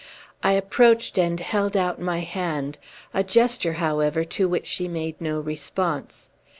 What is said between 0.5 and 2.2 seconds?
approached and held out